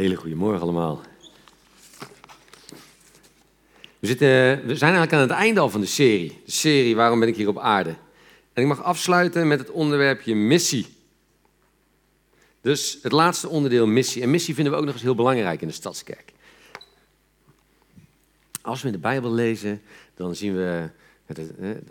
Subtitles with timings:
[0.00, 1.00] hele goede morgen allemaal.
[3.98, 4.28] We, zitten,
[4.66, 6.40] we zijn eigenlijk aan het einde al van de serie.
[6.44, 7.90] De serie Waarom ben ik hier op aarde?
[8.52, 10.86] En ik mag afsluiten met het onderwerpje missie.
[12.60, 14.22] Dus het laatste onderdeel missie.
[14.22, 16.32] En missie vinden we ook nog eens heel belangrijk in de Stadskerk.
[18.62, 19.82] Als we in de Bijbel lezen,
[20.14, 20.88] dan zien we,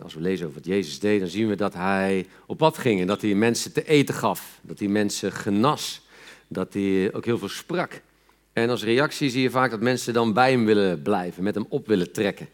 [0.02, 3.00] als we lezen over wat Jezus deed, dan zien we dat hij op pad ging
[3.00, 4.58] en dat hij mensen te eten gaf.
[4.62, 6.02] Dat hij mensen genas
[6.50, 8.00] dat hij ook heel veel sprak.
[8.52, 11.66] En als reactie zie je vaak dat mensen dan bij hem willen blijven, met hem
[11.68, 12.48] op willen trekken.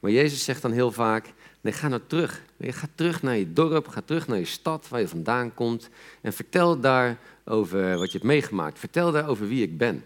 [0.00, 2.42] Maar Jezus zegt dan heel vaak, nee, ga nou terug.
[2.56, 5.88] Nee, ga terug naar je dorp, ga terug naar je stad waar je vandaan komt.
[6.20, 8.78] En vertel daar over wat je hebt meegemaakt.
[8.78, 10.04] Vertel daar over wie ik ben.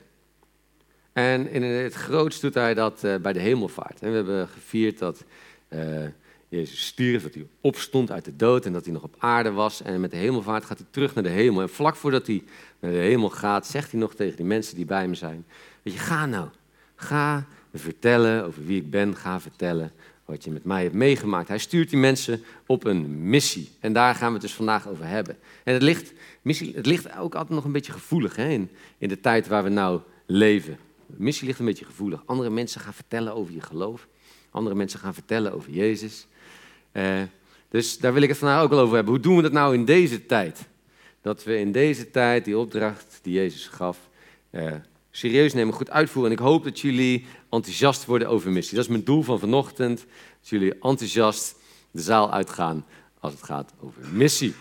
[1.13, 4.01] En in het grootst doet hij dat eh, bij de hemelvaart.
[4.03, 5.25] En we hebben gevierd dat
[5.69, 6.07] uh,
[6.51, 9.83] Jezus stierf, dat hij opstond uit de dood en dat hij nog op aarde was.
[9.83, 11.61] En met de hemelvaart gaat hij terug naar de hemel.
[11.61, 12.43] En vlak voordat hij
[12.81, 15.45] naar de hemel gaat, zegt hij nog tegen die mensen die bij hem zijn:
[15.83, 16.49] Weet je, ga nou.
[16.95, 19.17] Ga vertellen over wie ik ben.
[19.17, 19.93] Ga vertellen
[20.25, 21.49] wat je met mij hebt meegemaakt.
[21.49, 23.71] Hij stuurt die mensen op een missie.
[23.81, 25.37] En daar gaan we het dus vandaag over hebben.
[25.65, 29.09] En het ligt, missie, het ligt ook altijd nog een beetje gevoelig hè, in, in
[29.09, 30.79] de tijd waar we nou leven.
[31.07, 32.23] missie ligt een beetje gevoelig.
[32.25, 34.07] Andere mensen gaan vertellen over je geloof.
[34.51, 36.27] Andere mensen gaan vertellen over Jezus.
[36.93, 37.23] Uh,
[37.69, 39.15] dus daar wil ik het vandaag ook wel over hebben.
[39.15, 40.69] Hoe doen we dat nou in deze tijd?
[41.23, 43.99] Dat we in deze tijd die opdracht die Jezus gaf
[44.51, 44.73] uh,
[45.11, 46.33] serieus nemen, goed uitvoeren.
[46.33, 48.75] En ik hoop dat jullie enthousiast worden over missie.
[48.75, 49.99] Dat is mijn doel van vanochtend.
[50.41, 51.55] Dat jullie enthousiast
[51.91, 52.85] de zaal uitgaan
[53.21, 54.55] als het gaat over missie.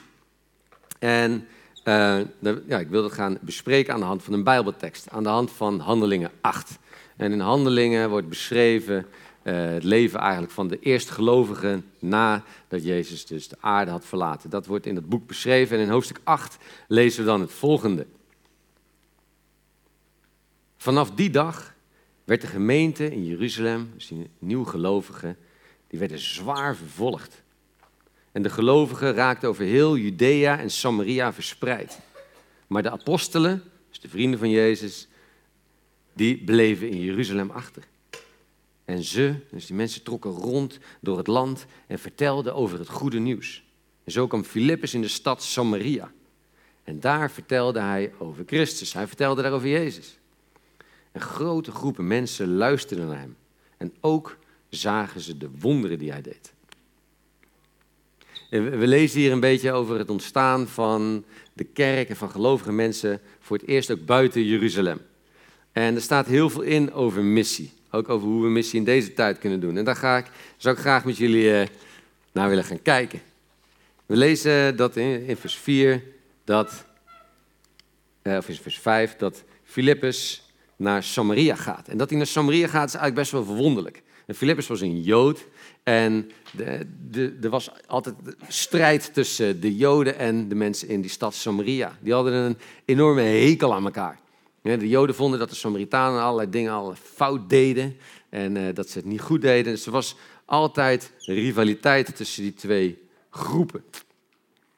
[0.99, 1.47] En
[1.83, 2.19] uh,
[2.67, 5.09] ja, ik wil dat gaan bespreken aan de hand van een Bijbeltekst.
[5.09, 6.77] Aan de hand van Handelingen 8.
[7.17, 9.05] En in Handelingen wordt beschreven
[9.43, 14.49] het leven eigenlijk van de eerste gelovigen nadat Jezus dus de aarde had verlaten.
[14.49, 18.05] Dat wordt in het boek beschreven en in hoofdstuk 8 lezen we dan het volgende.
[20.77, 21.73] Vanaf die dag
[22.23, 25.37] werd de gemeente in Jeruzalem, dus die nieuwe gelovigen,
[25.87, 27.41] die werden zwaar vervolgd.
[28.31, 31.99] En de gelovigen raakten over heel Judea en Samaria verspreid.
[32.67, 35.07] Maar de apostelen, dus de vrienden van Jezus,
[36.13, 37.83] die bleven in Jeruzalem achter.
[38.89, 43.19] En ze, dus die mensen, trokken rond door het land en vertelden over het goede
[43.19, 43.63] nieuws.
[44.03, 46.11] En zo kwam Filippus in de stad Samaria.
[46.83, 48.93] En daar vertelde hij over Christus.
[48.93, 50.17] Hij vertelde daar over Jezus.
[51.11, 53.35] En grote groepen mensen luisterden naar hem.
[53.77, 54.37] En ook
[54.69, 56.53] zagen ze de wonderen die hij deed.
[58.49, 63.21] we lezen hier een beetje over het ontstaan van de kerk en van gelovige mensen
[63.39, 65.01] voor het eerst ook buiten Jeruzalem.
[65.71, 67.77] En er staat heel veel in over missie.
[67.91, 69.77] Ook over hoe we missie in deze tijd kunnen doen.
[69.77, 70.25] En daar ga ik,
[70.57, 71.67] zou ik graag met jullie uh,
[72.31, 73.21] naar willen gaan kijken.
[74.05, 76.03] We lezen dat in, vers 4,
[76.43, 76.85] dat,
[78.23, 80.43] uh, of in vers 5, dat Filippus
[80.75, 81.87] naar Samaria gaat.
[81.87, 84.01] En dat hij naar Samaria gaat is eigenlijk best wel verwonderlijk.
[84.25, 85.45] En Filippus was een Jood
[85.83, 86.31] en
[87.41, 88.15] er was altijd
[88.47, 91.97] strijd tussen de Joden en de mensen in die stad Samaria.
[91.99, 94.19] Die hadden een enorme hekel aan elkaar.
[94.77, 97.97] De Joden vonden dat de Samaritanen allerlei dingen al fout deden
[98.29, 99.73] en uh, dat ze het niet goed deden.
[99.73, 100.15] Dus er was
[100.45, 103.83] altijd rivaliteit tussen die twee groepen.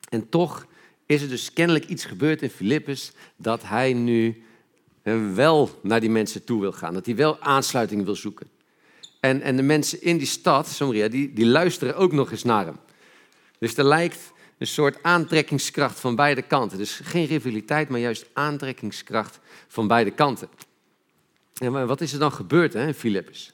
[0.10, 0.66] En toch
[1.06, 4.44] is er dus kennelijk iets gebeurd in Filippus dat hij nu
[5.02, 6.94] eh, wel naar die mensen toe wil gaan.
[6.94, 8.48] Dat hij wel aansluiting wil zoeken.
[9.20, 12.66] En, en de mensen in die stad, Samaria, die, die luisteren ook nog eens naar
[12.66, 12.78] hem.
[13.60, 16.78] Dus er lijkt een soort aantrekkingskracht van beide kanten.
[16.78, 20.50] Dus geen rivaliteit, maar juist aantrekkingskracht van beide kanten.
[21.58, 23.54] En wat is er dan gebeurd hè, in Filippus?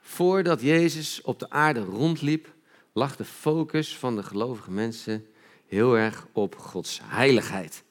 [0.00, 2.52] Voordat Jezus op de aarde rondliep,
[2.92, 5.26] lag de focus van de gelovige mensen
[5.66, 7.82] heel erg op Gods heiligheid.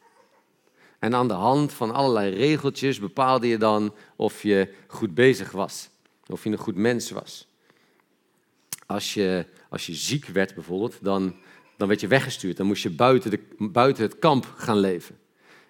[0.99, 5.89] En aan de hand van allerlei regeltjes bepaalde je dan of je goed bezig was,
[6.27, 7.47] of je een goed mens was.
[8.93, 11.35] Als je, als je ziek werd bijvoorbeeld, dan,
[11.77, 12.57] dan werd je weggestuurd.
[12.57, 15.17] Dan moest je buiten, de, buiten het kamp gaan leven.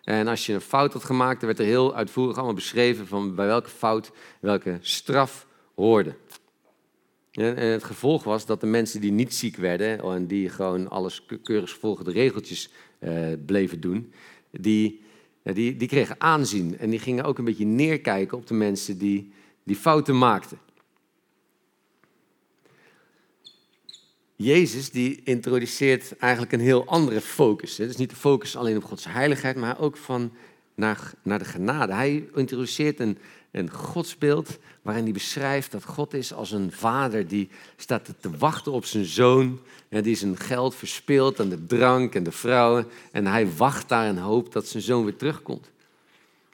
[0.03, 3.35] En als je een fout had gemaakt, dan werd er heel uitvoerig allemaal beschreven van
[3.35, 6.15] bij welke fout welke straf hoorde.
[7.31, 11.25] En het gevolg was dat de mensen die niet ziek werden en die gewoon alles
[11.43, 12.69] keurig volgens de regeltjes
[12.99, 13.13] eh,
[13.45, 14.13] bleven doen,
[14.51, 15.01] die,
[15.43, 16.77] die, die kregen aanzien.
[16.77, 19.33] En die gingen ook een beetje neerkijken op de mensen die,
[19.63, 20.57] die fouten maakten.
[24.35, 27.77] Jezus die introduceert eigenlijk een heel andere focus.
[27.77, 30.31] Het is niet de focus alleen op Gods heiligheid, maar ook van
[30.75, 31.93] naar, naar de genade.
[31.93, 33.17] Hij introduceert een,
[33.51, 38.71] een godsbeeld waarin hij beschrijft dat God is als een vader die staat te wachten
[38.71, 39.59] op zijn zoon.
[39.89, 42.87] En die zijn geld verspeelt aan de drank en de vrouwen.
[43.11, 45.71] En hij wacht daar en hoopt dat zijn zoon weer terugkomt.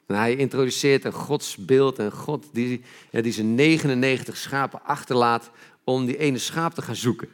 [0.06, 5.50] En hij introduceert een godsbeeld, een God die, die zijn 99 schapen achterlaat
[5.84, 7.28] om die ene schaap te gaan zoeken.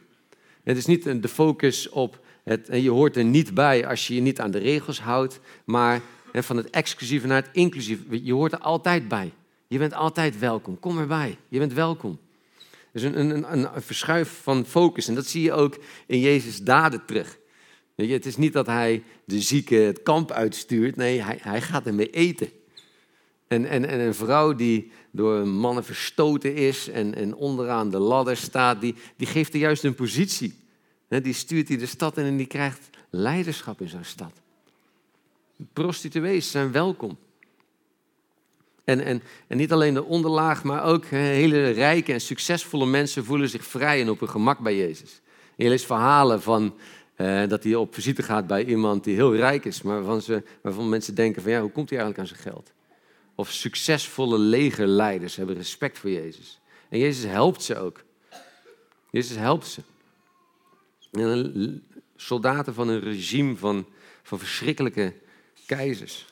[0.67, 4.21] Het is niet de focus op het, je hoort er niet bij als je je
[4.21, 6.01] niet aan de regels houdt, maar
[6.33, 8.25] van het exclusieve naar het inclusieve.
[8.25, 9.31] Je hoort er altijd bij.
[9.67, 10.79] Je bent altijd welkom.
[10.79, 11.37] Kom erbij.
[11.47, 12.19] Je bent welkom.
[12.91, 15.07] Dus een, een, een, een verschuif van focus.
[15.07, 15.77] En dat zie je ook
[16.07, 17.37] in Jezus' daden terug.
[17.95, 20.95] Weet je, het is niet dat hij de zieke het kamp uitstuurt.
[20.95, 22.49] Nee, hij, hij gaat ermee eten.
[23.47, 28.37] En, en, en een vrouw die door mannen verstoten is en, en onderaan de ladder
[28.37, 30.55] staat, die, die geeft er juist een positie.
[31.07, 34.31] Die stuurt hij de stad in en die krijgt leiderschap in zo'n stad.
[35.73, 37.17] Prostituees zijn welkom.
[38.83, 43.49] En, en, en niet alleen de onderlaag, maar ook hele rijke en succesvolle mensen voelen
[43.49, 45.21] zich vrij en op hun gemak bij Jezus.
[45.55, 46.75] En je leest verhalen van
[47.15, 50.43] eh, dat hij op visite gaat bij iemand die heel rijk is, maar waarvan, ze,
[50.61, 52.71] waarvan mensen denken van ja, hoe komt hij eigenlijk aan zijn geld?
[53.39, 56.59] Of succesvolle legerleiders hebben respect voor Jezus.
[56.89, 58.03] En Jezus helpt ze ook.
[59.11, 59.81] Jezus helpt ze.
[61.11, 61.83] En
[62.15, 63.85] soldaten van een regime van,
[64.23, 65.13] van verschrikkelijke
[65.65, 66.25] keizers.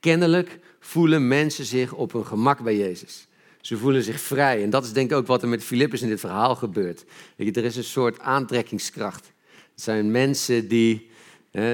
[0.00, 3.26] Kennelijk voelen mensen zich op hun gemak bij Jezus.
[3.60, 4.62] Ze voelen zich vrij.
[4.62, 7.04] En dat is denk ik ook wat er met Filippus in dit verhaal gebeurt.
[7.36, 9.32] er is een soort aantrekkingskracht.
[9.72, 11.10] Het zijn mensen die.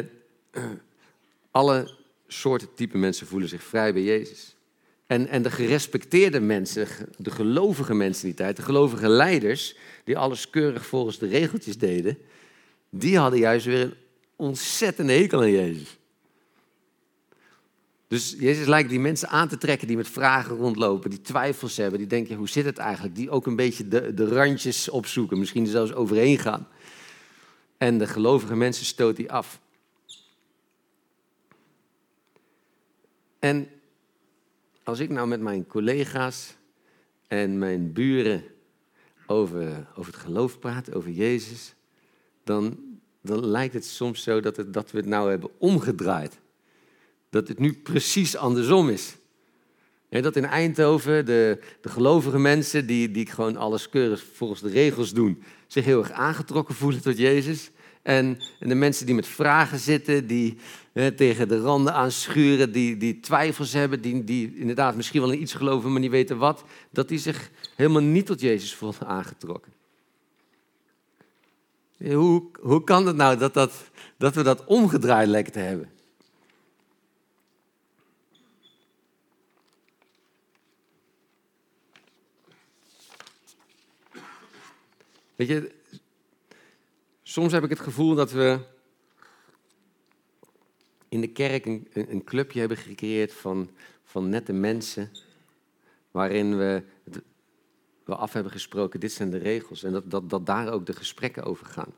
[1.50, 4.56] Alle soorten type mensen voelen zich vrij bij Jezus.
[5.06, 6.86] En, en de gerespecteerde mensen,
[7.16, 12.18] de gelovige mensen die tijd, de gelovige leiders, die alles keurig volgens de regeltjes deden,
[12.90, 13.94] die hadden juist weer een
[14.36, 15.98] ontzettende hekel aan Jezus.
[18.08, 21.98] Dus Jezus lijkt die mensen aan te trekken die met vragen rondlopen, die twijfels hebben,
[21.98, 23.14] die denken, hoe zit het eigenlijk?
[23.14, 26.68] Die ook een beetje de, de randjes opzoeken, misschien zelfs overheen gaan.
[27.78, 29.60] En de gelovige mensen stoot die af.
[33.46, 33.68] En
[34.82, 36.56] als ik nou met mijn collega's
[37.26, 38.44] en mijn buren
[39.26, 41.74] over, over het geloof praat, over Jezus,
[42.44, 42.78] dan,
[43.20, 46.38] dan lijkt het soms zo dat, het, dat we het nou hebben omgedraaid.
[47.30, 49.16] Dat het nu precies andersom is.
[50.08, 55.12] dat in Eindhoven de, de gelovige mensen, die, die gewoon alles keurig volgens de regels
[55.12, 57.70] doen, zich heel erg aangetrokken voelen tot Jezus.
[58.06, 60.56] En, en de mensen die met vragen zitten, die
[60.92, 65.40] hè, tegen de randen aanschuren, die, die twijfels hebben, die, die inderdaad misschien wel in
[65.40, 69.72] iets geloven, maar niet weten wat, dat die zich helemaal niet tot Jezus voelen aangetrokken.
[71.98, 75.90] Hoe, hoe kan het nou dat, dat, dat we dat omgedraaid lijken te hebben?
[85.36, 85.75] Weet je,
[87.36, 88.58] soms heb ik het gevoel dat we
[91.08, 93.70] in de kerk een, een clubje hebben gecreëerd van,
[94.04, 95.10] van nette mensen,
[96.10, 96.82] waarin we,
[98.04, 100.92] we af hebben gesproken, dit zijn de regels, en dat, dat, dat daar ook de
[100.92, 101.92] gesprekken over gaan.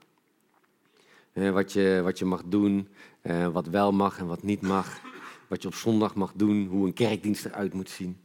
[1.33, 2.89] Eh, wat, je, wat je mag doen,
[3.21, 5.01] eh, wat wel mag en wat niet mag,
[5.49, 8.21] wat je op zondag mag doen, hoe een kerkdienst eruit moet zien.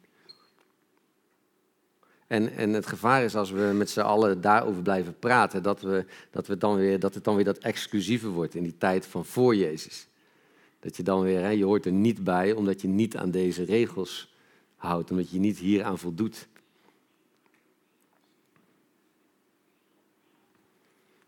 [2.34, 6.06] En, en het gevaar is als we met z'n allen daarover blijven praten, dat, we,
[6.32, 9.26] dat, we dan weer, dat het dan weer dat exclusieve wordt in die tijd van
[9.26, 10.08] voor Jezus.
[10.80, 13.64] Dat je dan weer, hè, je hoort er niet bij omdat je niet aan deze
[13.64, 14.34] regels
[14.76, 16.48] houdt, omdat je niet hier aan voldoet.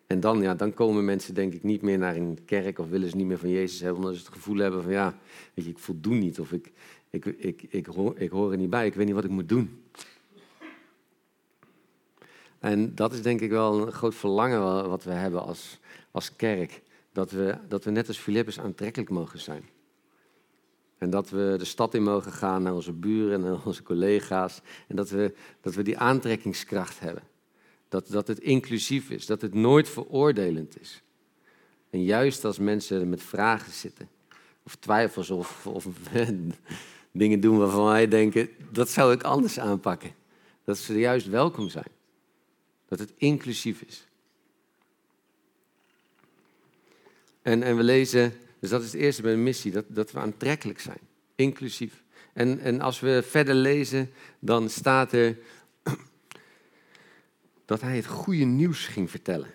[0.08, 3.10] En dan, ja, dan komen mensen denk ik niet meer naar een kerk of willen
[3.10, 5.18] ze niet meer van Jezus hebben, omdat ze het gevoel hebben van ja,
[5.53, 6.72] weet je, ik voldoen niet of ik,
[7.10, 9.50] ik, ik, ik, hoor, ik hoor er niet bij, ik weet niet wat ik moet
[9.50, 9.84] doen.
[12.59, 15.79] En dat is denk ik wel een groot verlangen wat we hebben als,
[16.12, 16.81] als kerk.
[17.12, 19.69] Dat we, dat we net als Filippus aantrekkelijk mogen zijn.
[20.97, 24.62] En dat we de stad in mogen gaan naar onze buren en naar onze collega's.
[24.88, 27.24] En dat we, dat we die aantrekkingskracht hebben.
[27.89, 31.03] Dat, dat het inclusief is, dat het nooit veroordelend is.
[31.89, 34.09] En juist als mensen met vragen zitten,
[34.63, 35.88] of twijfels of, of
[37.12, 40.12] dingen doen waarvan wij denken, dat zou ik anders aanpakken.
[40.63, 41.91] Dat ze juist welkom zijn.
[42.88, 44.08] Dat het inclusief is.
[47.42, 50.20] En, en we lezen, dus dat is het eerste bij de missie, dat, dat we
[50.20, 51.00] aantrekkelijk zijn.
[51.36, 52.04] Inclusief.
[52.34, 55.38] En, en als we verder lezen, dan staat er
[57.65, 59.54] dat hij het goede nieuws ging vertellen.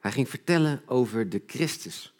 [0.00, 2.14] Hij ging vertellen over de Christus.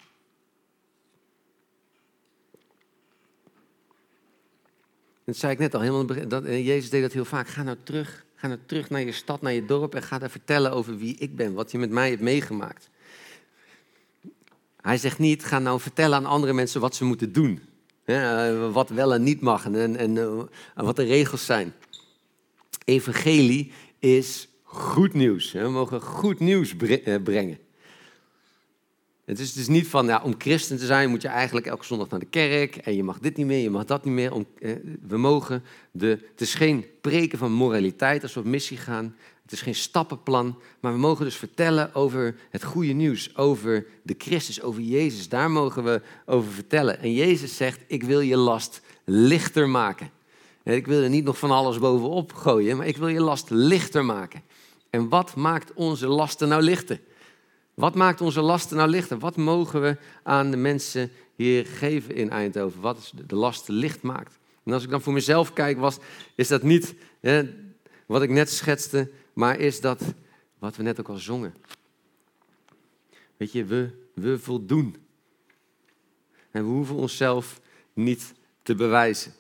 [5.25, 7.49] Dat zei ik net al, helemaal, dat, Jezus deed dat heel vaak.
[7.49, 10.30] Ga nou terug Ga nou terug naar je stad, naar je dorp en ga daar
[10.30, 12.90] vertellen over wie ik ben, wat je met mij hebt meegemaakt.
[14.80, 17.61] Hij zegt niet, ga nou vertellen aan andere mensen wat ze moeten doen.
[18.04, 21.73] Hè, wat wel en niet mag en, en, en wat de regels zijn.
[22.85, 25.52] Evangelie is goed nieuws.
[25.52, 26.76] We mogen goed nieuws
[27.23, 27.59] brengen.
[29.30, 32.08] Het is dus niet van, ja, om christen te zijn moet je eigenlijk elke zondag
[32.08, 34.32] naar de kerk en je mag dit niet meer, je mag dat niet meer.
[34.32, 34.46] Om,
[35.06, 39.16] we mogen de, het is geen preken van moraliteit als we op missie gaan.
[39.42, 44.14] Het is geen stappenplan, maar we mogen dus vertellen over het goede nieuws, over de
[44.18, 45.28] Christus, over Jezus.
[45.28, 47.00] Daar mogen we over vertellen.
[47.00, 50.10] En Jezus zegt, ik wil je last lichter maken.
[50.64, 54.04] Ik wil er niet nog van alles bovenop gooien, maar ik wil je last lichter
[54.04, 54.42] maken.
[54.90, 57.00] En wat maakt onze lasten nou lichter?
[57.80, 59.18] Wat maakt onze lasten nou lichter?
[59.18, 62.80] Wat mogen we aan de mensen hier geven in Eindhoven?
[62.80, 64.38] Wat de lasten licht maakt?
[64.64, 65.99] En als ik dan voor mezelf kijk, was,
[66.34, 67.54] is dat niet hè,
[68.06, 70.02] wat ik net schetste, maar is dat
[70.58, 71.54] wat we net ook al zongen.
[73.37, 74.96] Weet je, we, we voldoen.
[76.50, 77.60] En we hoeven onszelf
[77.92, 79.32] niet te bewijzen.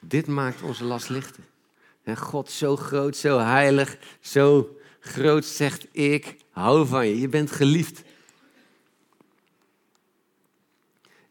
[0.00, 1.42] Dit maakt onze last lichter.
[2.02, 4.76] En God zo groot, zo heilig, zo
[5.08, 7.20] groot zegt ik hou van je.
[7.20, 8.02] Je bent geliefd.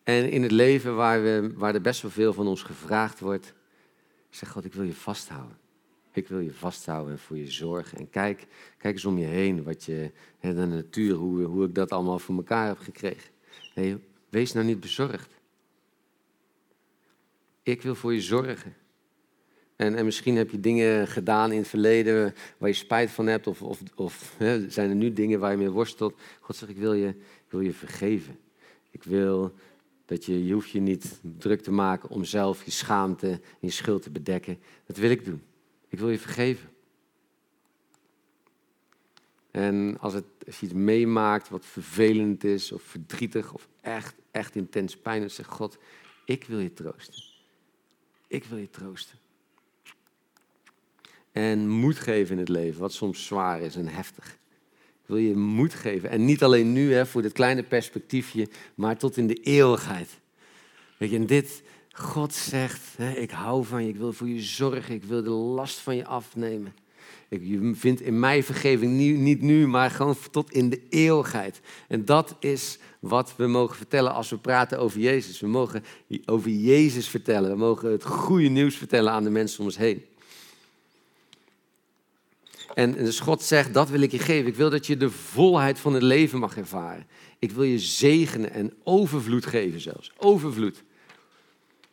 [0.03, 3.53] En in het leven waar, we, waar er best wel veel van ons gevraagd wordt,
[4.29, 5.58] zegt God, ik wil je vasthouden.
[6.12, 7.98] Ik wil je vasthouden en voor je zorgen.
[7.98, 11.91] En kijk, kijk eens om je heen, wat je, de natuur, hoe, hoe ik dat
[11.91, 13.32] allemaal voor elkaar heb gekregen.
[13.75, 13.98] Nee,
[14.29, 15.34] wees nou niet bezorgd.
[17.63, 18.75] Ik wil voor je zorgen.
[19.75, 23.48] En, en misschien heb je dingen gedaan in het verleden waar je spijt van hebt,
[23.48, 26.15] of, of, of hè, zijn er nu dingen waar je mee worstelt.
[26.39, 28.39] God zegt, ik wil je, ik wil je vergeven.
[28.91, 29.53] Ik wil
[30.05, 33.70] dat je, je hoeft je niet druk te maken om zelf je schaamte en je
[33.70, 34.60] schuld te bedekken.
[34.86, 35.41] Dat wil ik doen.
[35.88, 36.70] Ik wil je vergeven.
[39.51, 44.55] En als, het, als je iets meemaakt wat vervelend is of verdrietig of echt, echt
[44.55, 45.77] intens pijn, dan zegt God,
[46.25, 47.24] ik wil je troosten.
[48.27, 49.17] Ik wil je troosten.
[51.36, 54.38] En moed geven in het leven, wat soms zwaar is en heftig.
[55.06, 56.10] Wil je moed geven.
[56.10, 60.10] En niet alleen nu, hè, voor dit kleine perspectiefje, maar tot in de eeuwigheid.
[60.98, 61.62] Weet je, en dit,
[61.92, 65.30] God zegt, hè, ik hou van je, ik wil voor je zorgen, ik wil de
[65.30, 66.74] last van je afnemen.
[67.30, 71.60] Ik, je vindt in mij vergeving niet, niet nu, maar gewoon tot in de eeuwigheid.
[71.88, 75.39] En dat is wat we mogen vertellen als we praten over Jezus.
[75.39, 75.84] We mogen
[76.25, 77.50] over Jezus vertellen.
[77.50, 80.04] We mogen het goede nieuws vertellen aan de mensen om ons heen.
[82.74, 84.48] En dus God zegt, dat wil ik je geven.
[84.48, 87.07] Ik wil dat je de volheid van het leven mag ervaren.
[87.39, 90.12] Ik wil je zegenen en overvloed geven zelfs.
[90.17, 90.84] Overvloed.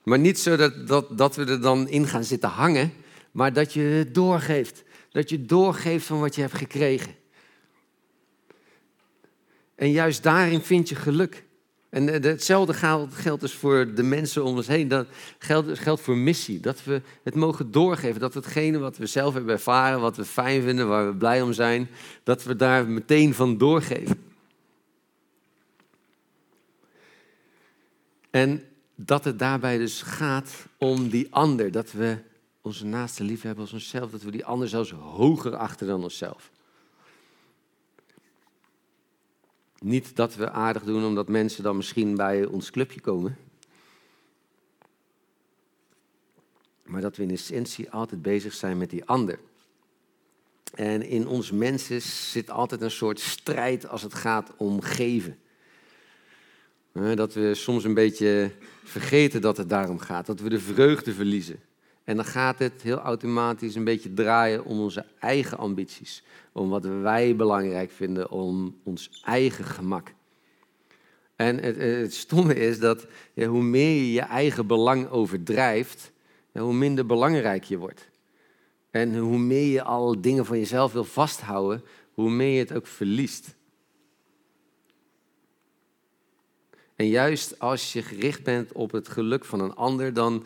[0.03, 2.93] Maar niet zo dat, dat, dat we er dan in gaan zitten hangen,
[3.31, 4.85] maar dat je het doorgeeft.
[5.11, 7.15] Dat je doorgeeft van wat je hebt gekregen.
[9.75, 11.45] En juist daarin vind je geluk.
[11.93, 12.75] En hetzelfde
[13.11, 14.89] geldt dus voor de mensen om ons heen.
[14.89, 15.07] Dat
[15.39, 16.61] geldt, geldt voor missie.
[16.61, 18.21] Dat we het mogen doorgeven.
[18.21, 21.53] Dat hetgene wat we zelf hebben ervaren, wat we fijn vinden, waar we blij om
[21.53, 21.89] zijn,
[22.23, 24.23] dat we daar meteen van doorgeven.
[28.31, 28.63] En
[28.95, 31.71] dat het daarbij dus gaat om die ander.
[31.71, 32.17] Dat we
[32.61, 34.11] onze naaste lief hebben als onszelf.
[34.11, 36.51] Dat we die ander zelfs hoger achten dan onszelf.
[39.83, 43.37] Niet dat we aardig doen omdat mensen dan misschien bij ons clubje komen.
[46.83, 49.39] Maar dat we in essentie altijd bezig zijn met die ander.
[50.75, 55.39] En in ons mensen zit altijd een soort strijd als het gaat om geven.
[56.93, 58.53] Dat we soms een beetje
[58.85, 60.27] vergeten dat het daarom gaat.
[60.27, 61.61] Dat we de vreugde verliezen.
[62.05, 66.23] En dan gaat het heel automatisch een beetje draaien om onze eigen ambities.
[66.53, 70.13] Om wat wij belangrijk vinden, om ons eigen gemak.
[71.37, 76.13] En het, het stomme is dat hoe meer je je eigen belang overdrijft,
[76.53, 78.11] hoe minder belangrijk je wordt.
[78.91, 82.87] En hoe meer je al dingen van jezelf wil vasthouden, hoe meer je het ook
[82.87, 83.55] verliest.
[86.97, 90.45] En juist als je gericht bent op het geluk van een ander, dan,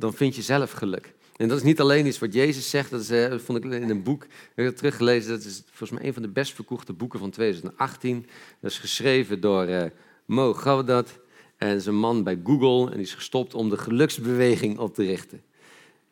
[0.00, 1.14] dan vind je zelf geluk.
[1.36, 3.90] En dat is niet alleen iets wat Jezus zegt, dat, is, eh, vond ik in
[3.90, 7.18] een boek, ik heb teruggelezen, dat is volgens mij een van de best verkochte boeken
[7.18, 8.26] van 2018.
[8.60, 9.82] Dat is geschreven door uh,
[10.24, 11.18] Mo Gaudat
[11.56, 15.42] en een man bij Google en die is gestopt om de geluksbeweging op te richten.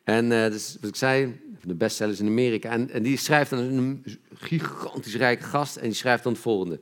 [0.03, 2.69] En uh, dus, wat ik zei, de bestsellers in Amerika.
[2.69, 4.03] En, en die schrijft dan een
[4.33, 6.79] gigantisch rijke gast en die schrijft dan het volgende.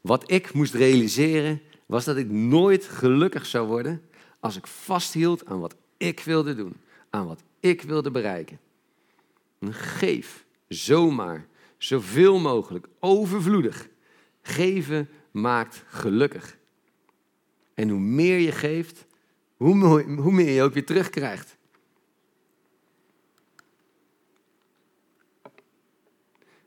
[0.00, 4.02] Wat ik moest realiseren was dat ik nooit gelukkig zou worden
[4.40, 6.76] als ik vasthield aan wat ik wilde doen,
[7.10, 8.58] aan wat ik wilde bereiken.
[9.70, 11.46] Geef zomaar,
[11.78, 13.88] zoveel mogelijk, overvloedig.
[14.42, 16.56] Geven maakt gelukkig.
[17.74, 19.06] En hoe meer je geeft,
[19.56, 21.56] hoe, hoe meer je ook weer terugkrijgt.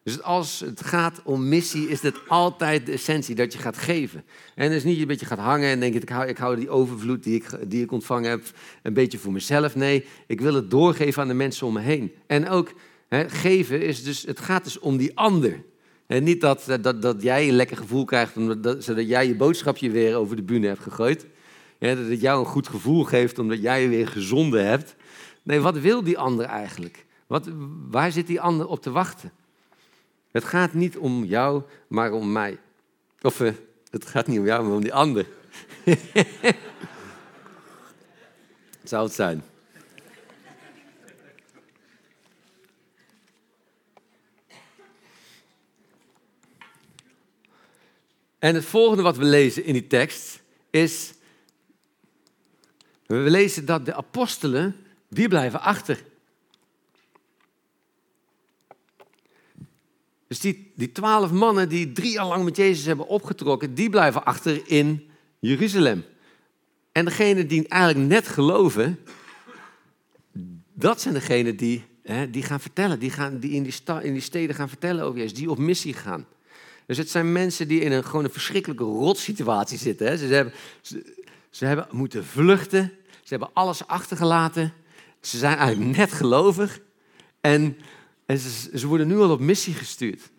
[0.08, 4.24] Dus als het gaat om missie, is het altijd de essentie dat je gaat geven.
[4.56, 7.24] En is niet een beetje gaat hangen en denk ik hou, ik hou die overvloed
[7.24, 8.44] die ik, die ik ontvangen heb
[8.84, 9.76] een beetje voor mezelf.
[9.76, 12.12] Nee, ik wil het doorgeven aan de mensen om me heen.
[12.28, 12.74] En ook
[13.28, 15.64] geven is dus, het gaat dus om die ander.
[16.06, 19.90] En niet dat, dat, dat jij een lekker gevoel krijgt, omdat, zodat jij je boodschapje
[19.90, 21.26] weer over de bühne hebt gegooid.
[21.80, 24.96] Dat het jou een goed gevoel geeft omdat jij weer gezonde hebt.
[25.44, 27.06] Nee, wat wil die ander eigenlijk?
[27.28, 27.50] Wat,
[27.90, 29.32] waar zit die ander op te wachten?
[30.38, 32.60] Het gaat niet om jou, maar om mij.
[33.22, 33.54] Of uh,
[33.90, 35.28] het gaat niet om jou, maar om die ander.
[38.84, 39.44] zou het zijn.
[48.40, 51.14] En het volgende wat we lezen in die tekst is,
[53.06, 54.76] we lezen dat de apostelen,
[55.10, 56.04] die blijven achter.
[60.28, 64.26] Dus die, die twaalf mannen die drie jaar lang met Jezus hebben opgetrokken, die blijven
[64.26, 66.04] achter in Jeruzalem.
[66.92, 69.00] En degenen die eigenlijk net geloven,
[70.74, 74.22] dat zijn degenen die, hè, die gaan vertellen, die, gaan, die, in die in die
[74.22, 76.26] steden gaan vertellen over Jezus, die op missie gaan.
[76.86, 80.08] Dus het zijn mensen die in een, gewoon een verschrikkelijke rotsituatie zitten.
[80.08, 80.18] Hè.
[80.18, 80.54] Ze, hebben,
[81.50, 84.74] ze hebben moeten vluchten, ze hebben alles achtergelaten,
[85.22, 86.80] ze zijn eigenlijk net gelovig
[87.42, 87.78] en
[88.28, 90.30] en ze, worden nu al op missie gestuurd.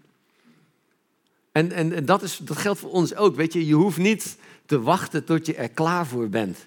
[1.53, 3.37] En, en, en dat, is, dat geldt voor ons ook.
[3.37, 6.59] Weet je, je hoeft niet te wachten tot je er klaar voor bent.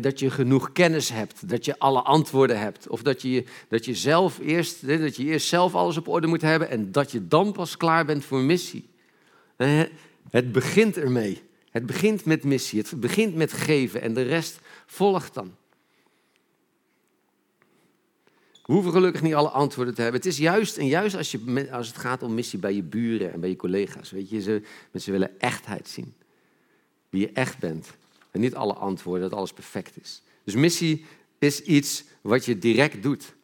[0.00, 2.88] dat je genoeg kennis hebt, dat je alle antwoorden hebt.
[2.88, 6.42] Of dat je, dat je zelf eerst, dat je eerst zelf alles op orde moet
[6.42, 8.88] hebben en dat je dan pas klaar bent voor missie.
[10.30, 11.42] Het begint ermee.
[11.70, 15.54] Het begint met missie, het begint met geven en de rest volgt dan.
[18.70, 20.20] We hoeven gelukkig niet alle antwoorden te hebben.
[20.20, 23.32] Het is juist, en juist als, je, als het gaat om missie bij je buren
[23.32, 26.14] en bij je collega's, weet je, ze, mensen willen echtheid zien.
[27.08, 27.90] Wie je echt bent.
[28.30, 30.22] En niet alle antwoorden, dat alles perfect is.
[30.44, 31.04] Dus missie
[31.38, 33.34] is iets wat je direct doet.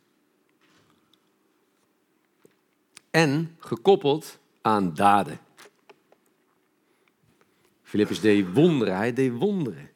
[3.11, 5.39] En gekoppeld aan daden.
[7.83, 9.91] Filippus deed wonderen, hij deed wonderen.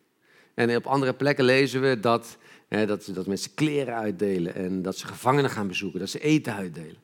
[0.55, 2.39] En op andere plekken lezen we dat
[2.71, 6.97] dat, dat mensen kleren uitdelen en dat ze gevangenen gaan bezoeken, dat ze eten uitdelen.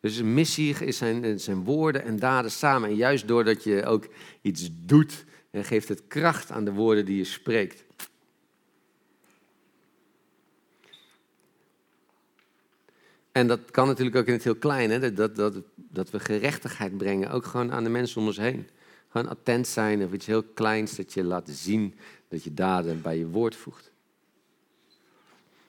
[0.00, 2.88] Dus een missie is zijn, zijn woorden en daden samen.
[2.88, 4.08] En juist doordat je ook
[4.40, 7.84] iets doet, geeft het kracht aan de woorden die je spreekt.
[13.32, 15.12] En dat kan natuurlijk ook in het heel klein, hè?
[15.12, 18.68] Dat, dat, dat we gerechtigheid brengen, ook gewoon aan de mensen om ons heen.
[19.08, 21.94] Gewoon attent zijn of iets heel kleins dat je laat zien
[22.28, 23.92] dat je daden bij je woord voegt.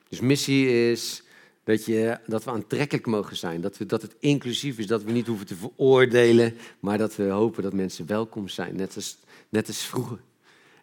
[0.10, 1.24] Dus missie is
[1.64, 5.12] dat, je, dat we aantrekkelijk mogen zijn, dat, we, dat het inclusief is, dat we
[5.12, 9.18] niet hoeven te veroordelen, maar dat we hopen dat mensen welkom zijn, net als,
[9.50, 10.20] net als vroeger.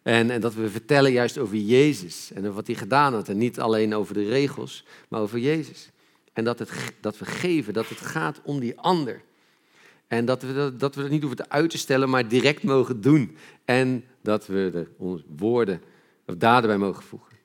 [0.05, 3.29] En, en dat we vertellen juist over Jezus en over wat hij gedaan had.
[3.29, 5.89] En niet alleen over de regels, maar over Jezus.
[6.33, 9.21] En dat, het, dat we geven, dat het gaat om die ander.
[10.07, 12.63] En dat we dat, dat we dat niet hoeven te uit te stellen, maar direct
[12.63, 13.37] mogen doen.
[13.65, 15.81] En dat we er onze woorden
[16.25, 17.37] of daden bij mogen voegen.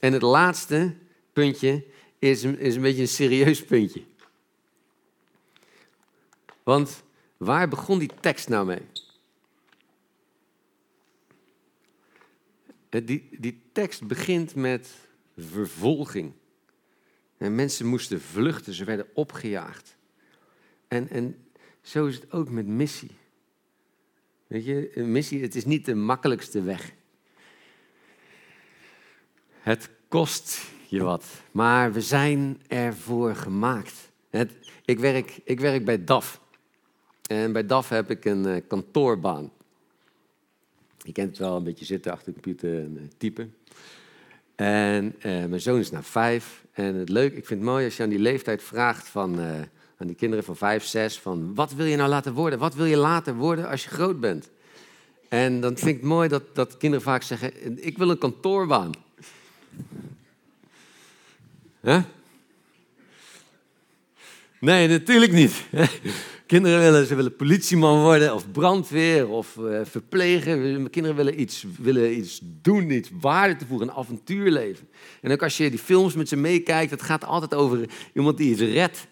[0.00, 0.94] En het laatste
[1.32, 1.84] puntje
[2.18, 4.02] is, is een beetje een serieus puntje.
[6.62, 7.02] Want
[7.36, 8.82] waar begon die tekst nou mee?
[13.04, 14.90] Die, die tekst begint met
[15.36, 16.32] vervolging.
[17.36, 19.96] En mensen moesten vluchten, ze werden opgejaagd.
[20.88, 21.46] En, en
[21.82, 23.10] zo is het ook met missie.
[24.46, 26.92] Weet je, missie, het is niet de makkelijkste weg.
[29.48, 30.60] Het kost
[30.92, 31.24] je wat.
[31.50, 33.94] Maar we zijn ervoor gemaakt.
[34.30, 34.52] Het,
[34.84, 36.40] ik, werk, ik werk bij DAF.
[37.26, 39.50] En bij DAF heb ik een uh, kantoorbaan.
[40.96, 43.54] Je kent het wel, een beetje zitten achter de computer en uh, typen.
[44.54, 46.64] En uh, mijn zoon is nou vijf.
[46.72, 49.40] En het leuk, ik vind het mooi als je aan die leeftijd vraagt van,
[49.96, 52.58] aan die kinderen van vijf, zes, van wat wil je nou laten worden?
[52.58, 54.50] Wat wil je later worden als je groot bent?
[55.28, 58.90] En dan vind ik het mooi dat, dat kinderen vaak zeggen, ik wil een kantoorbaan.
[64.60, 65.64] Nee, natuurlijk niet.
[66.46, 70.90] Kinderen willen, ze willen politieman worden of brandweer of uh, verpleger.
[70.90, 74.88] Kinderen willen iets, willen iets doen, iets waarde te voegen, een avontuurleven.
[75.20, 78.50] En ook als je die films met ze meekijkt, het gaat altijd over iemand die
[78.50, 79.06] iets redt.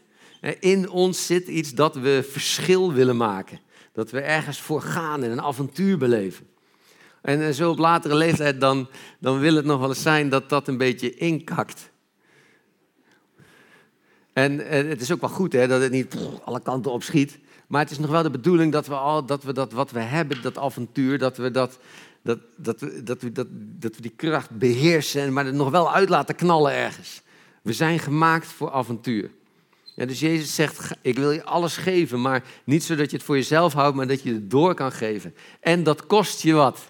[0.61, 3.61] In ons zit iets dat we verschil willen maken.
[3.93, 6.47] Dat we ergens voor gaan en een avontuur beleven.
[7.23, 10.69] En zo op latere leeftijd, dan, dan wil het nog wel eens zijn dat dat
[10.69, 11.91] een beetje inkakt.
[14.45, 17.39] En, het is ook wel goed hè, dat het niet alle kanten op schiet.
[17.67, 20.01] Maar het is nog wel de bedoeling dat we, al, dat, we dat wat we
[20.01, 21.79] hebben, dat avontuur, dat we, dat,
[22.23, 23.47] dat, dat, we, dat, we, dat,
[23.79, 27.23] dat we die kracht beheersen, maar het nog wel uit laten knallen ergens.
[27.63, 29.31] We zijn gemaakt voor avontuur.
[29.95, 33.37] Ja, dus Jezus zegt, ik wil je alles geven, maar niet zodat je het voor
[33.37, 35.35] jezelf houdt, maar dat je het door kan geven.
[35.61, 36.81] En dat kost je wat.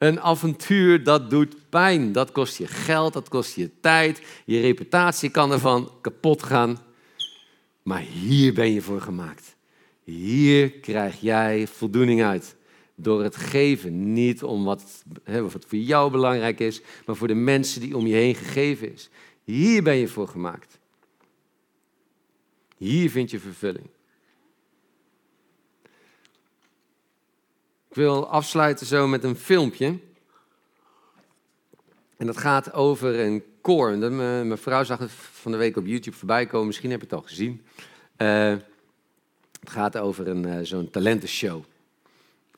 [0.00, 2.12] Een avontuur, dat doet pijn.
[2.12, 4.22] Dat kost je geld, dat kost je tijd.
[4.44, 6.78] Je reputatie kan ervan kapot gaan.
[7.82, 9.56] Maar hier ben je voor gemaakt.
[10.04, 12.56] Hier krijg jij voldoening uit.
[12.94, 14.12] Door het geven.
[14.12, 18.14] Niet om wat, wat voor jou belangrijk is, maar voor de mensen die om je
[18.14, 19.10] heen gegeven is.
[19.44, 20.78] Hier ben je voor gemaakt.
[22.76, 23.86] Hier vind je vervulling.
[27.90, 29.98] Ik wil afsluiten zo met een filmpje.
[32.16, 33.98] En dat gaat over een koor.
[33.98, 36.66] Mijn vrouw zag het van de week op YouTube voorbij komen.
[36.66, 37.62] Misschien heb je het al gezien.
[38.18, 38.56] Uh,
[39.60, 41.62] het gaat over een, uh, zo'n talentenshow.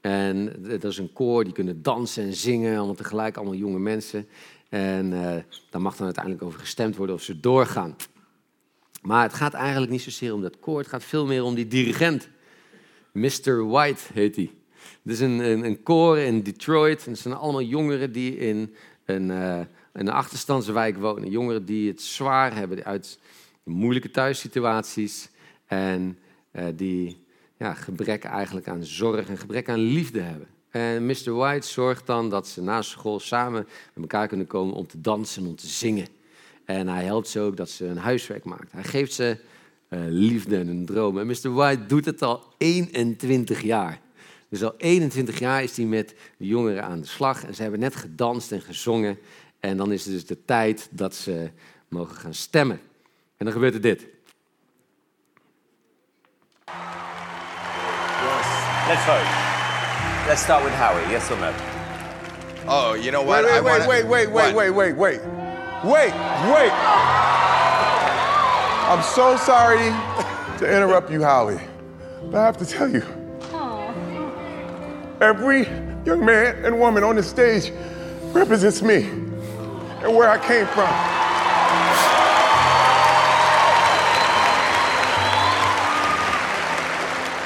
[0.01, 4.29] En dat is een koor, die kunnen dansen en zingen, allemaal tegelijk, allemaal jonge mensen.
[4.69, 5.37] En uh,
[5.71, 7.97] daar mag dan uiteindelijk over gestemd worden of ze doorgaan.
[9.03, 11.69] Maar het gaat eigenlijk niet zozeer om dat koor, het gaat veel meer om die
[11.69, 12.29] dirigent.
[13.13, 13.67] Mr.
[13.69, 14.51] White heet hij.
[15.05, 17.05] Is een, een, koor in Detroit.
[17.05, 19.61] En het zijn allemaal jongeren die in een, uh,
[19.93, 21.31] een achterstandswijk wonen.
[21.31, 23.19] Jongeren die het zwaar hebben uit
[23.63, 25.29] moeilijke thuissituaties.
[25.67, 26.19] En
[26.53, 27.25] uh, die
[27.57, 30.49] ja, gebrek eigenlijk aan zorg en gebrek aan liefde hebben.
[30.71, 31.33] En Mr.
[31.33, 35.43] White zorgt dan dat ze na school samen met elkaar kunnen komen om te dansen
[35.43, 36.07] en om te zingen.
[36.65, 38.73] En hij helpt ze ook dat ze een huiswerk maakt.
[38.73, 39.37] Hij geeft ze
[39.89, 41.19] uh, liefde en een droom.
[41.19, 41.53] En Mr.
[41.53, 44.01] White doet het al 21 jaar.
[44.53, 47.45] Dus al 21 jaar is hij met de jongeren aan de slag.
[47.45, 49.19] En ze hebben net gedanst en gezongen.
[49.61, 51.51] En dan is het dus de tijd dat ze
[51.89, 52.81] mogen gaan stemmen.
[53.37, 54.01] En dan gebeurt er dit.
[54.01, 54.07] Yes.
[58.89, 59.29] Let's vote.
[60.29, 61.11] Let's start with Howie.
[61.11, 61.51] Yes or no?
[62.69, 63.45] Oh, you know what?
[63.45, 65.21] Wait, I wait, wanna- wait, wait, wait, wait, wait.
[65.85, 66.13] Wait,
[66.53, 66.73] wait.
[68.91, 69.93] I'm so sorry
[70.59, 71.61] to interrupt you, Howie.
[72.31, 73.03] But I have to tell you.
[75.23, 75.69] Every
[76.05, 77.71] young man and woman on the stage
[78.33, 80.89] represents me and where I came from.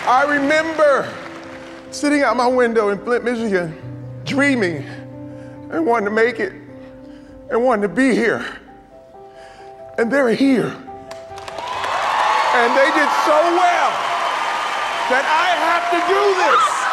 [0.09, 1.07] I remember
[1.91, 3.77] sitting out my window in Flint, Michigan,
[4.25, 4.83] dreaming
[5.71, 6.55] and wanting to make it
[7.51, 8.43] and wanting to be here.
[9.99, 10.73] And they're here.
[12.55, 13.93] And they did so well
[15.11, 16.86] that I have to do this.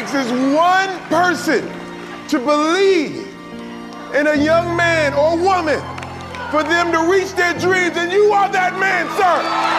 [0.00, 1.62] Takes is one person
[2.28, 3.26] to believe
[4.14, 5.78] in a young man or woman
[6.50, 9.69] for them to reach their dreams, and you are that man, sir.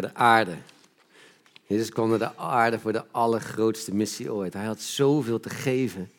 [0.00, 0.56] De aarde.
[1.66, 4.52] Jezus kwam naar de aarde voor de allergrootste missie ooit.
[4.52, 6.10] Hij had zoveel te geven.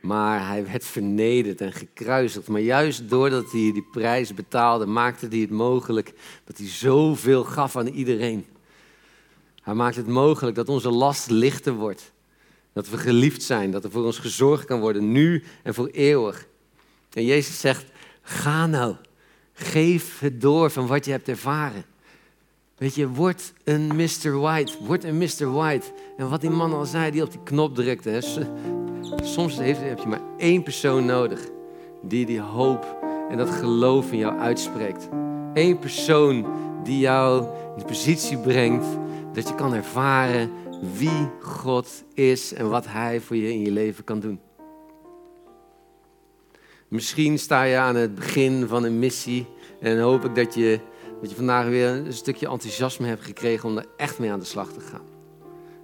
[0.00, 2.48] Maar hij werd vernederd en gekruisigd.
[2.48, 6.12] Maar juist doordat hij die prijs betaalde, maakte hij het mogelijk
[6.44, 8.46] dat hij zoveel gaf aan iedereen.
[9.62, 12.12] Hij maakt het mogelijk dat onze last lichter wordt.
[12.72, 16.46] Dat we geliefd zijn, dat er voor ons gezorgd kan worden, nu en voor eeuwig.
[17.12, 17.84] En Jezus zegt,
[18.22, 18.94] ga nou,
[19.52, 21.84] geef het door van wat je hebt ervaren.
[22.82, 24.40] Weet je, word een Mr.
[24.40, 24.72] White.
[24.80, 25.52] Word een Mr.
[25.52, 25.86] White.
[26.16, 28.10] En wat die man al zei, die op die knop drukte.
[28.10, 28.20] Hè.
[29.22, 31.40] Soms heeft, heb je maar één persoon nodig.
[32.02, 35.08] Die die hoop en dat geloof in jou uitspreekt.
[35.54, 36.46] Eén persoon
[36.84, 38.86] die jou in de positie brengt
[39.32, 40.50] dat je kan ervaren
[40.98, 44.40] wie God is en wat Hij voor je in je leven kan doen.
[46.88, 49.46] Misschien sta je aan het begin van een missie
[49.80, 50.80] en hoop ik dat je,
[51.22, 54.44] dat je vandaag weer een stukje enthousiasme hebt gekregen om er echt mee aan de
[54.44, 55.10] slag te gaan.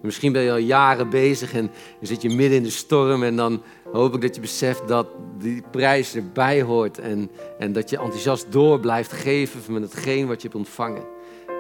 [0.03, 1.70] Misschien ben je al jaren bezig en
[2.01, 5.07] zit je midden in de storm en dan hoop ik dat je beseft dat
[5.38, 10.42] die prijs erbij hoort en, en dat je enthousiast door blijft geven met hetgeen wat
[10.42, 11.05] je hebt ontvangen.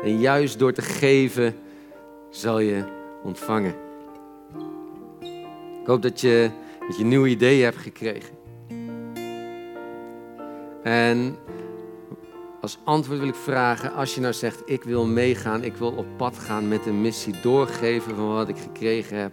[0.02, 1.56] En juist door te geven
[2.30, 2.84] zal je
[3.24, 3.74] ontvangen.
[5.80, 6.50] Ik hoop dat je,
[6.88, 8.36] dat je nieuwe ideeën hebt gekregen.
[10.82, 11.36] En
[12.68, 16.06] als antwoord wil ik vragen, als je nou zegt, ik wil meegaan, ik wil op
[16.16, 19.32] pad gaan met een missie, doorgeven van wat ik gekregen heb.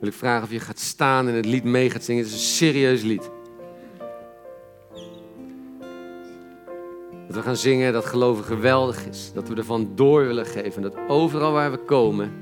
[0.00, 2.22] Wil ik vragen of je gaat staan en het lied mee gaat zingen.
[2.22, 3.30] Het is een serieus lied.
[7.26, 9.30] Dat we gaan zingen dat geloven geweldig is.
[9.34, 10.82] Dat we ervan door willen geven.
[10.82, 12.32] Dat overal waar we komen,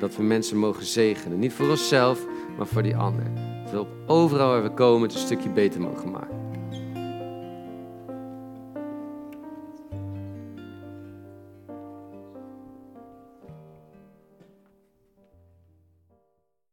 [0.00, 1.38] dat we mensen mogen zegenen.
[1.38, 2.20] Niet voor onszelf,
[2.56, 3.24] maar voor die ander.
[3.64, 6.43] Dat we op overal waar we komen het een stukje beter mogen maken.